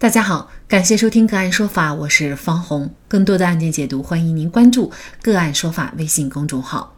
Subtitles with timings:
[0.00, 2.88] 大家好，感谢收听个案说法，我是方红。
[3.08, 6.94] 更多的案件解读，欢迎您关注个案说法微信公众号。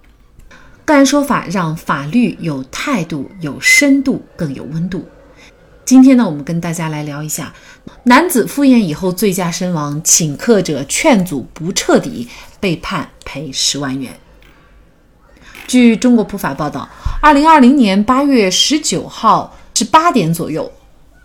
[0.84, 5.08] 个案说法让法律有态度、有深度、更有温度。
[5.86, 7.54] 今天呢，我们跟大家来聊一下：
[8.02, 12.28] 男子赴宴以后醉驾身亡，请客者劝阻不彻底，
[12.60, 14.14] 被判赔十万元。
[15.66, 16.86] 据中国普法报道，
[17.22, 20.70] 二零二零年八月十九号至八点左右。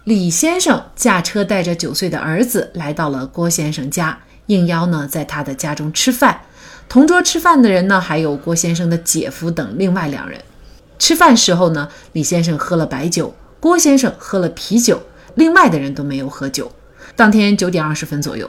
[0.06, 6.42] 李先生驾车带着九岁的儿子来到了郭先生家，应邀呢在他的家中吃饭。
[6.88, 10.40] 同桌吃饭的人呢还有郭先生的姐夫等另外两人。
[11.00, 15.02] 吃饭时候呢，李先生喝了白酒，郭先生喝了啤酒，
[15.34, 16.72] 另外的人都没有喝酒。
[17.16, 18.48] 当天九点二十分左右，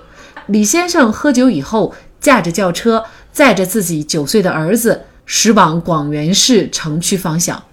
[0.48, 3.02] 李先生喝酒以后，驾着轿车
[3.32, 7.64] 载着自己九岁的儿子驶往广元市城区方向。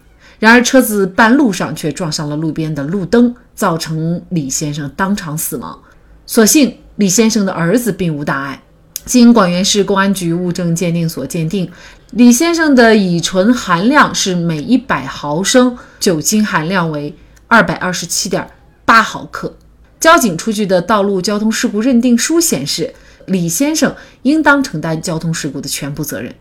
[0.44, 5.80] 然而，车子半路上却撞上了路边的路灯，造成李先生当场死亡。
[6.26, 8.62] 所幸李先生的儿子并无大碍。
[9.06, 11.72] 经广元市公安局物证鉴定所鉴定，
[12.12, 17.16] 李先生的乙醇含量是每一百毫升酒精含量为
[17.48, 18.46] 二百二十七点
[18.84, 19.56] 八毫克。
[19.98, 22.94] 交警出具的道路交通事故认定书显示，
[23.28, 26.36] 李先生应当承担交通事故的全部责任。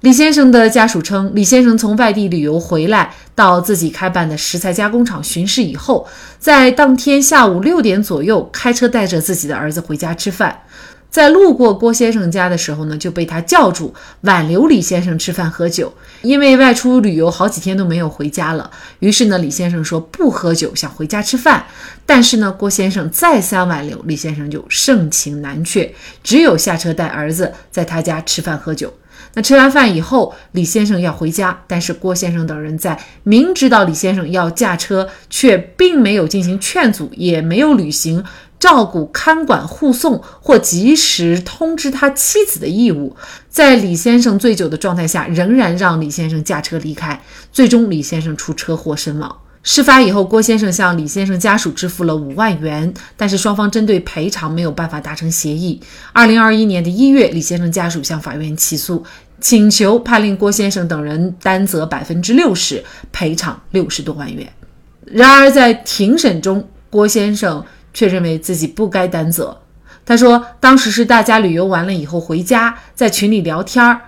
[0.00, 6.06] 李先生的家属称，李先生从外地旅游回来，到自己开办的食材加工厂巡视以后，
[6.38, 10.60] 在当天下午六点左右开车带着自己的儿子回家吃饭。
[11.10, 15.92] 在路过郭先生家的时候呢，就被他叫住，挽留李先生吃饭喝酒。
[16.22, 21.66] 因为外出旅游好几天都没有回家了，于是呢，李先生说不喝酒，想回家吃饭。
[22.06, 28.92] 但是呢，郭先生再三挽留，李先生就盛情难却，只有下车带儿子在他家吃饭喝酒。
[29.34, 38.24] 那吃完饭以后，李先生要回家，但是郭先生等人在明知道李先生要驾车，却并没有进行劝阻，也没有履行
[38.58, 43.14] 照顾、看管、护送或及时通知他妻子的义务，
[43.48, 47.22] 在李先生醉酒的状态下，仍然让李先生驾车离开，
[47.52, 49.36] 最终李先生出车祸身亡。
[49.70, 55.78] 事发以后，郭先生向李先生家属支付了五万元，但是双方针对赔偿没有办法达成协议。
[56.14, 59.04] 二零二一年的一月，李先生家属向法院起诉，
[59.42, 64.50] 请求判令郭先生等人担责百分之六十，赔偿六十多万元。
[65.04, 67.62] 然而在庭审中，郭先生
[67.92, 69.54] 却认为自己不该担责。
[70.06, 74.00] 他说，当时是大家旅游完了以后回家，在群里聊天儿，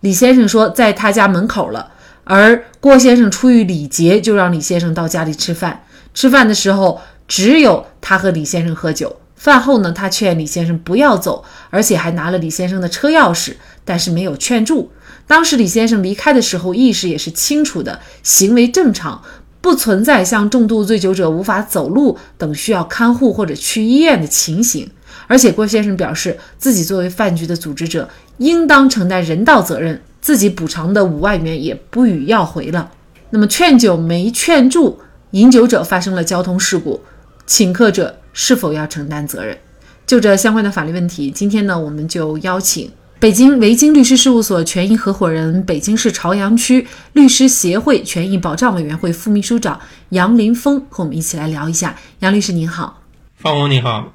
[0.00, 1.92] 李先生说在他家门口了。
[2.28, 5.84] 而郭先生出于礼节，就让李先生到家里吃饭。
[6.12, 9.20] 吃饭的时候，只有他和李先生喝酒。
[9.36, 13.52] 饭后呢，他劝李先生不要走，而且还拿了李先生的车钥匙，
[13.84, 14.90] 但是没有劝住。
[15.28, 19.22] 当时李先生离开的时候，意识也是清楚的，行为正常，
[19.60, 24.90] 不存在像重度醉酒者无法走路等需要看护或者去医院的情形。
[25.28, 28.08] 而且郭先生表示，自己作为饭局的组织者，
[28.38, 30.02] 应当承担人道责任。
[30.26, 32.90] 自己补偿的五万元也不予要回了。
[33.30, 34.98] 那么劝酒没劝住，
[35.30, 37.00] 饮酒者发生了交通事故，
[37.46, 39.56] 请客者是否要承担责任？
[40.04, 51.94] 就这相关的法律问题，今天呢，我们就邀请北京维京律师事务所权益合伙人、北京市朝阳区律师协会权益保障委员会副秘书长杨林峰和我们一起来聊一下。
[52.18, 53.00] 杨律师您好，
[53.36, 54.12] 方红你好，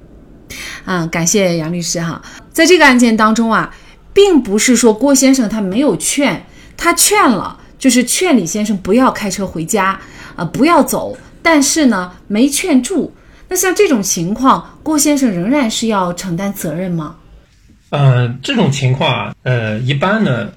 [0.84, 2.20] 嗯，感谢杨律师哈，
[2.52, 3.74] 在这个案件当中啊。
[4.12, 6.44] 并不是说郭先生他没有劝，
[6.76, 10.00] 他劝了，就是劝李先生不要开车回家，
[10.36, 13.12] 呃，不要走，但是呢，没劝住。
[13.48, 17.16] 那像这种情况，郭先生仍然是要承担责任吗？
[17.90, 20.50] 嗯，这种情况啊，呃，一般呢，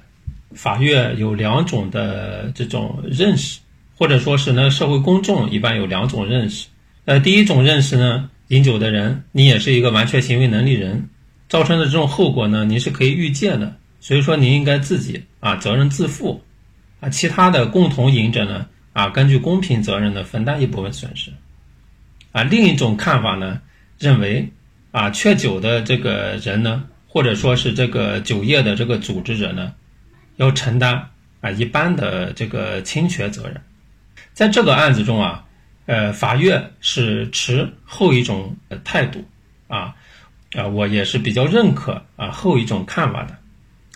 [0.54, 3.58] 法院有两种的这种认识，
[3.98, 6.68] 或者说是呢，社会公众一般有两种认识。
[7.04, 11.08] 呃，第一种认识呢，饮酒的人，你也是一个完全行为能力人。
[11.48, 16.42] 造成的这种后果呢，您是可以预见的，所以说您应该自己啊责任自负，
[16.98, 21.30] 啊其他的共同饮者呢啊根据公平责任呢分担一部分损失，
[22.32, 23.60] 啊另一种看法呢
[23.96, 24.48] 认为
[24.90, 29.72] 啊劝酒的这个人呢或者说是这个酒业的这个组织者呢
[30.36, 31.10] 要承担
[31.40, 33.60] 啊一般的这个侵权责任，
[34.32, 35.44] 在这个案子中啊
[35.86, 39.24] 呃法院是持后一种态度。
[39.68, 39.94] 啊。
[40.56, 43.36] 啊，我也是比较认可啊后一种看法的，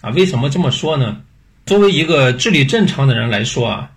[0.03, 1.21] 啊，为什么这么说呢？
[1.67, 3.91] 作为一个智力正常的人来说啊，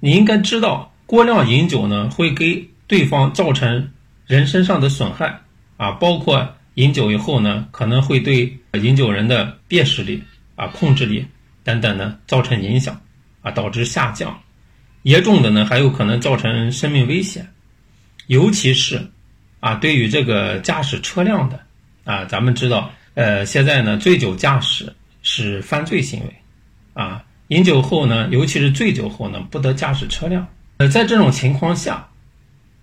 [0.00, 3.90] 你应该知道过量饮酒呢会给对方造成
[4.26, 5.40] 人身上的损害。
[5.76, 10.22] 啊，包括饮酒以后呢可能会对饮酒人的辨识力
[10.56, 11.26] 啊、控制力
[11.64, 13.00] 等等呢造成影响
[13.40, 14.38] 啊，导致下降，
[15.04, 17.48] 严重的呢还有可能造成生命危险，
[18.26, 19.10] 尤其是
[19.60, 21.58] 啊，对于这个驾驶车辆的
[22.04, 24.92] 啊，咱们知道，呃，现在呢，醉酒驾驶
[25.22, 26.34] 是犯罪行为，
[26.94, 30.46] 啊，饮酒后呢，尤其是醉酒后呢，不得驾驶车辆。
[30.78, 32.08] 呃，在这种情况下，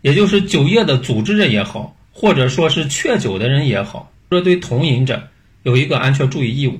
[0.01, 5.27] 也就是酒业的组织者也好，或者说是劝酒的人也好，说对同饮者
[5.63, 6.79] 有一个安全注意义务。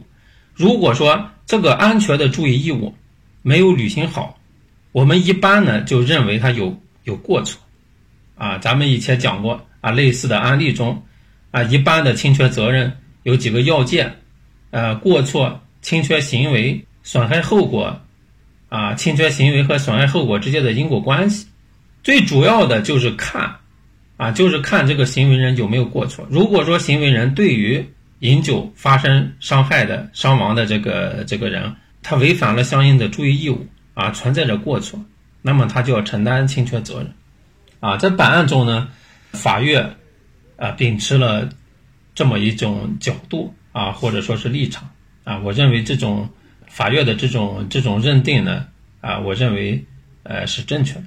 [0.54, 2.94] 如果说这个安全的注意义务
[3.42, 4.38] 没有履行好，
[4.92, 7.62] 我们一般呢就认为他有有过错。
[8.36, 11.01] 啊，咱们以前讲过啊，类似的案例中，
[11.51, 14.17] 啊，一般的侵权责任有几个要件，
[14.71, 18.01] 呃，过错、侵权行为、损害后果，
[18.69, 21.47] 啊，侵权行为和损害后果之间的因果关系，
[22.03, 23.57] 最主要的就是看，
[24.17, 26.27] 啊，就是看这个行为人有没有过错。
[26.29, 27.85] 如果说行为人对于
[28.19, 34.99] 饮酒发生伤害的、伤亡的这个这个人，他违反了相应的注意义务，啊，存在着过错，
[35.41, 37.13] 那么他就要承担侵权责任。
[37.79, 38.88] 啊，在本案中呢，
[39.33, 39.95] 法院
[40.57, 41.48] 啊秉持了
[42.13, 44.89] 这么一种角度啊，或者说是立场
[45.24, 46.27] 啊，我认为这种
[46.68, 48.65] 法院的这种这种认定呢
[49.01, 49.86] 啊，我认为
[50.24, 51.04] 呃是正确的。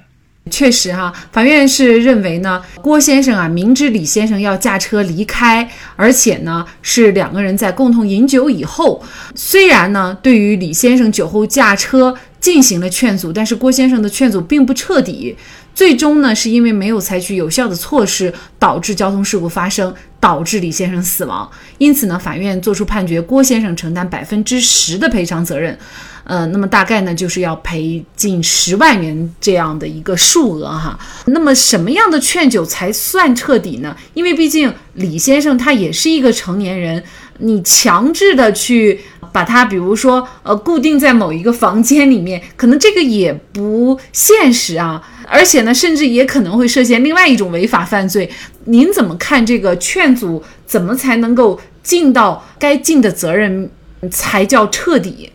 [0.50, 9.04] 确实哈，法院是认为呢，郭先生啊明知李先生要驾车离开，而且呢是两个人在共同饮酒以后，
[9.34, 15.36] 虽然呢对于李先生酒后驾车进行了劝阻，但是郭先生的劝阻并不彻底。
[15.80, 21.50] 最终呢，是因为没有采取有效的措施，导致交通事故发生，导致李先生死亡。
[21.78, 25.78] 因此呢，法院作出判决，郭先生承担百分之十的赔偿责任。
[26.24, 30.98] 呃，那么大概呢，就是要赔近十万元这样的一个数额哈。
[31.24, 33.96] 那么什么样的劝酒才算彻底呢？
[34.12, 37.02] 因为毕竟李先生他也是一个成年人，
[37.38, 39.00] 你强制的去
[39.32, 45.02] 把它，比如说呃，固定在某一个房间里面，可能这个也不现实啊。
[45.28, 48.28] 而且呢，甚至也可能会涉嫌另外一种违法犯罪。
[48.64, 50.42] 您怎么看这个劝阻？
[50.66, 53.68] 怎么才能够尽到该尽的责任，
[54.10, 55.30] 才叫彻底？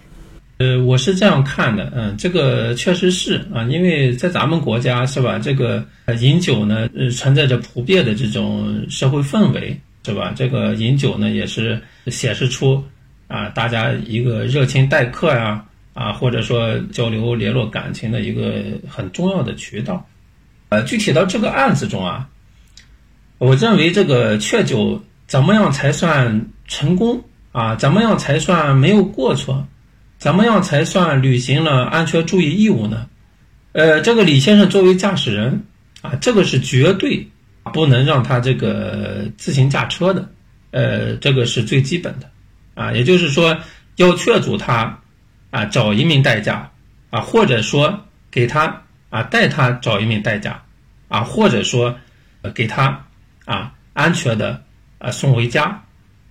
[0.59, 5.83] 呃，我是这样看的，嗯，这个确实是啊，因为在咱们国家是吧，这个
[6.21, 10.33] 饮酒呢，呃，存在着普遍的这种社会氛围，是吧？
[10.33, 12.81] 这个饮酒呢，也是显示出
[13.27, 15.65] 啊，大家一个热情待客呀。
[15.95, 20.05] 啊，或者说交流联络感情的一个很重要的渠道，
[20.67, 22.27] 呃，具体到这个案子中啊，
[23.37, 27.23] 我认为这个劝酒怎么样才算成功
[27.53, 27.75] 啊？
[27.75, 29.65] 怎么样才算没有过错？
[30.17, 33.07] 怎么样才算履行了安全注意义务呢？
[33.71, 35.63] 呃，这个李先生作为驾驶人
[36.01, 37.25] 啊，这个是绝对
[37.73, 40.29] 不能让他这个自行驾车的，
[40.71, 42.29] 呃，这个是最基本的
[42.75, 43.57] 啊，也就是说
[43.95, 44.95] 要劝阻他。
[45.51, 46.69] 啊，找一名代驾，
[47.09, 47.97] 啊，或者说
[48.29, 50.61] 给他啊带他找一名代驾，
[51.07, 51.95] 啊，或者说
[52.53, 53.01] 给他
[53.45, 54.61] 啊安全的
[54.97, 55.81] 啊送回家，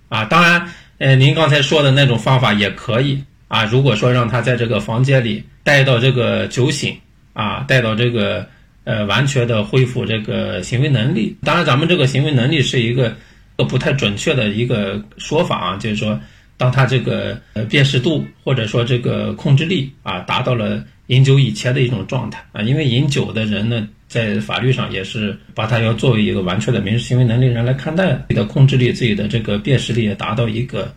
[0.09, 3.65] 啊，当然，呃，您刚才说的那种方法也可以啊。
[3.65, 6.95] 如果说让他在这个房间里待到这个酒醒
[7.33, 8.47] 啊，待到这个
[8.83, 13.17] 呃完全的恢复这个行为能力，当然咱们这个行为能力是一个
[13.55, 16.19] 不太准确的一个说法啊，就是说。
[16.57, 30.91] 当他这个呃辨识度或者说这个控制力啊达到了饮酒以前的一种状态啊，因为饮酒的人呢，在法律上也是把他要作为一个完全的民事行为能力人来看待，自己的控制力、自己的这个辨识力也达到一个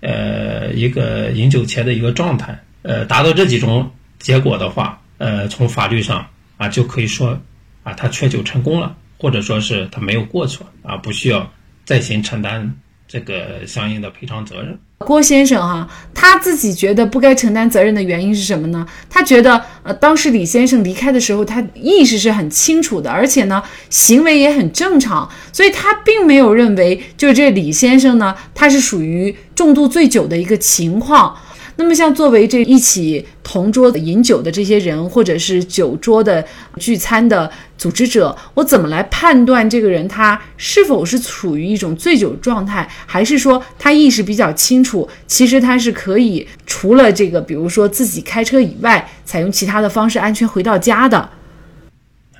[0.00, 6.24] 呃一个饮酒前的一个状态，呃，达到这几种结果的话，呃，从法律上
[6.56, 7.40] 啊就可以说
[7.82, 11.50] 啊他劝酒成功了，或者说是他没有过错啊，不需要
[11.84, 12.72] 再行承担。
[13.08, 18.86] 这个相应的赔偿责任，郭先生哈，他自己觉得不该承担责任的原因是什么呢？
[19.08, 31.34] 他觉得，呃，当时李先生离开的时候，他意识是很清楚的，而且呢，行为也很正常，所以他并没有认为，就是这李先生呢，他是属于重度醉酒的一个情况。
[31.80, 36.44] 那么，像作为这一起同桌饮酒的这些人，或者是酒桌的
[36.76, 45.08] 聚餐的组织者，我怎么来判断这个人他是否是处于一种醉酒状态，还是说他意识比较清楚？
[45.28, 51.30] 其实他是可以除了这个，比如说自己开车以外，采用其他的方式安全回到家的。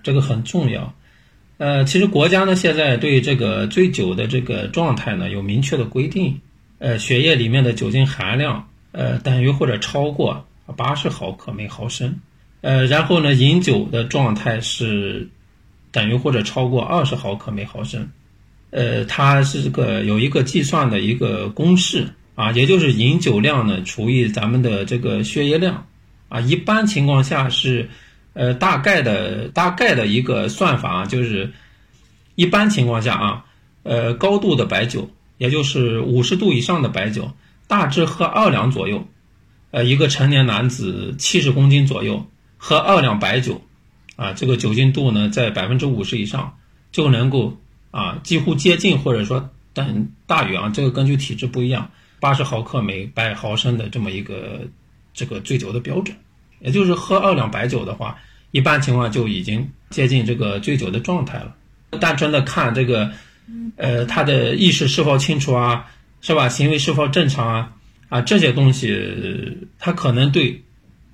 [0.02, 0.92] 这个很重要。
[1.58, 6.40] 呃，其实国家呢现在对这个醉酒的这个状态呢有明确的规定。
[6.80, 8.66] 呃，血液里面的酒精含量。
[8.92, 12.18] 呃，等于或者超过八十毫克每毫升，
[12.60, 15.28] 呃，然后呢，饮酒的状态是
[15.90, 18.08] 等于或者超过二十毫克每毫升，
[18.70, 25.86] 呃，它是个有一个计算的一个公式啊，也就是饮酒量呢除以咱们的这个血液量
[26.28, 27.88] 啊，一般情况下是
[28.34, 31.50] 呃大概的大概的一个算法，就是
[32.34, 33.44] 一般情况下啊，
[33.82, 37.30] 呃，高度的白酒，也就是五十度以上的白酒，
[37.68, 39.06] 大致喝二两左右。
[39.70, 43.62] 呃，一个成年男子七十公斤左右，喝二两白酒，
[44.16, 46.56] 啊，这个酒精度呢在百分之五十以上，
[46.90, 47.56] 就能够
[47.90, 54.66] 啊几乎接近或者说等大于啊，这个根据体质不一样，八十毫克每百毫升的这么一个
[55.12, 56.16] 这个醉酒的标准。
[56.60, 58.18] 也就是喝二两白酒的话，
[58.50, 61.54] 一般情况就已经接近这个醉酒的状态了。
[62.00, 63.12] 单纯的看这个，
[63.76, 65.86] 呃，他的意识是否清楚啊，
[66.20, 66.48] 是吧？
[66.48, 67.72] 行为是否正常啊？
[68.08, 70.62] 啊，这些东西，他可能对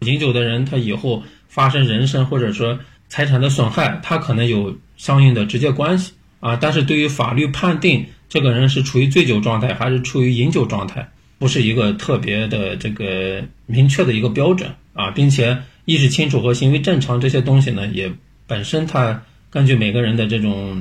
[0.01, 6.57] 饮酒的人，他以后发生人身或者说财产的损害，他可能有相应的直接关系啊。
[6.57, 11.09] 但是对于法律判定这个人是处于醉酒状态还是处于饮酒状态，
[11.39, 18.11] 不是一个特别的这个明确的一个标准啊，并且意识清楚和行为正常这些东西呢，也
[18.47, 19.21] 本身它
[19.51, 20.81] 根据每个人的这种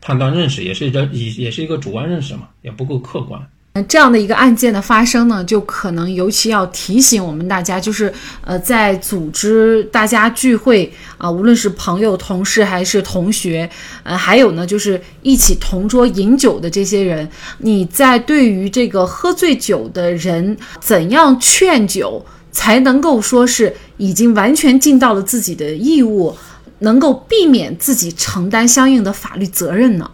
[0.00, 3.40] 判断认识，也是这也也是一个主观认识嘛，也不够客观。
[3.82, 8.12] 这样的一个案件的发生呢，就可能尤其要提醒我们大家，就是
[8.42, 13.68] 呃，在组织大家聚会啊，无论是朋友、同事还是同学，
[14.04, 17.28] 呃，还有呢，就是一起同桌饮酒的这些人，
[17.58, 26.36] 你在对于这个喝醉酒的人，怎样劝酒才能够说是已经完全尽到了自己的义务，
[26.78, 30.08] 能够避免自己承担相应的法律责任呢？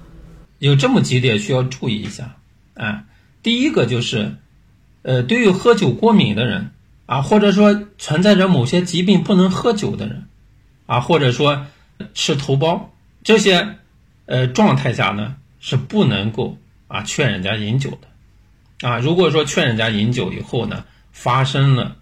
[0.60, 2.36] 有这么几点需要注意一下，
[2.72, 3.04] 啊。
[3.42, 4.36] 第一个就是，
[5.02, 6.70] 呃，对于喝酒过敏的人
[7.06, 10.26] 啊，或者说存在着某些疾病不能喝酒的人，
[10.86, 11.66] 啊，或者说
[12.14, 12.82] 吃头孢
[13.22, 13.76] 这些，
[14.26, 21.96] 呃，状态下呢是不能够啊劝人家饮酒的，啊，如果说劝人家饮酒以后呢，发生了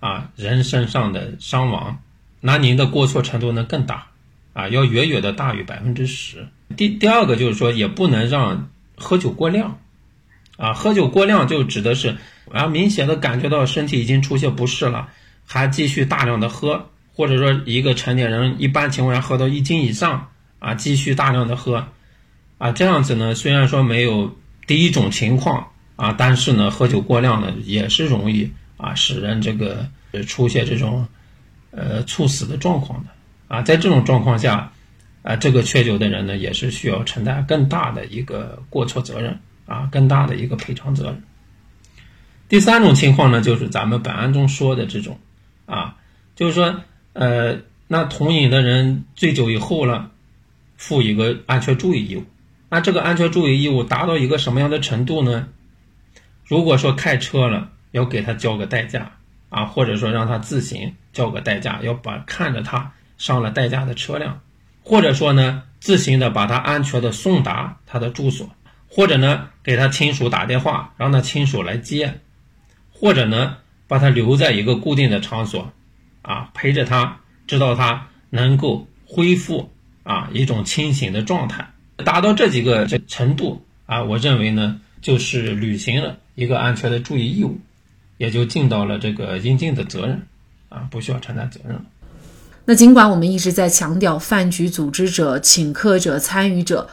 [0.00, 2.02] 啊人身上的伤亡，
[2.40, 4.06] 那您的过错程度呢更大，
[4.54, 6.48] 啊，要远远的大于百分之十。
[6.76, 9.78] 第第二个就是说，也不能让喝酒过量。
[10.60, 12.14] 啊，喝酒过量就指的是，
[12.52, 15.08] 啊，明显的感觉到身体已经出现不适了，
[15.46, 21.86] 还继续大量的喝，或者说一个成年人一般情况下喝到一斤以上，啊，继续大量的喝，
[22.58, 24.36] 啊，这样子呢，虽然说没有
[24.66, 29.88] 第一种情况啊，但是呢，喝酒过量呢也是容易啊使人这个
[30.26, 31.08] 出现这种，
[31.70, 33.08] 呃，猝死的状况的，
[33.48, 34.70] 啊，在这种状况下，
[35.22, 39.40] 啊，这个缺酒的人呢也是需要承担更大的一个过错责任。
[39.70, 41.22] 啊，更大的一个赔偿责任。
[42.48, 45.20] 第三种情况呢，就是咱们本案中说的这种，
[45.66, 45.96] 啊，
[46.34, 46.80] 就是说，
[47.12, 50.10] 呃，那同饮的人醉酒以后了，
[50.76, 52.24] 负一个安全注意义务。
[52.68, 55.46] 那这个安全注意义务达到一个什么样的程度呢？
[56.44, 59.12] 如果说开车了，要给他交个代驾，
[59.50, 64.40] 啊，或者说让他自行交个代驾，要把看着他上了代驾的车辆，
[64.82, 68.50] 或者说呢，自行的把他安全的送达他的住所。
[68.92, 72.14] 或者呢，给他亲属打电话，让他亲属来接；
[72.92, 75.72] 或者呢，把他留在一个固定的场所，
[76.22, 79.70] 啊，陪着他，直到他能够恢复
[80.02, 87.60] 啊一种清醒的状态，达到这几个这程度啊，我认为呢，就是履行了一个安全的注意义务，
[88.18, 90.26] 也就尽到了这个应尽的责任，
[90.68, 91.84] 啊，不需要承担责任了。
[92.64, 96.90] 那尽管我们一直在强调饭局组织者、请客者、参与者。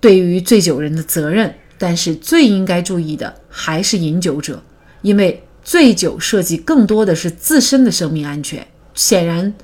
[0.00, 4.62] 对于醉酒人的责任，但是最应该注意的还是饮酒者，
[5.02, 8.66] 因为醉酒涉及更多的是自身的生命安全。
[8.94, 9.54] 显然，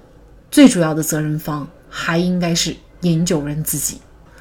[0.51, 3.99] 最主要的责任方还应该是饮酒人自己。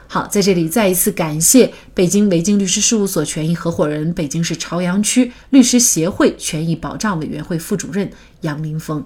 [0.08, 8.10] 好，在这里再一次感谢北京维京律师事务所权益合伙人、北京市朝阳区律师协会权益保障委员会副主任
[8.42, 9.06] 杨林峰。